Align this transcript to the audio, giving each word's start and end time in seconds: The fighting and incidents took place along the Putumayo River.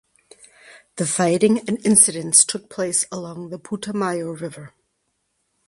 The 0.95 1.05
fighting 1.05 1.59
and 1.69 1.77
incidents 1.85 2.43
took 2.43 2.71
place 2.71 3.05
along 3.11 3.49
the 3.49 3.59
Putumayo 3.59 4.31
River. 4.31 4.73